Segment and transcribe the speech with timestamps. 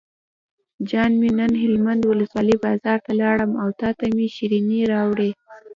[0.89, 5.29] جان مې نن هلمند ولسوالۍ بازار ته لاړم او تاته مې شیرینۍ راوړې.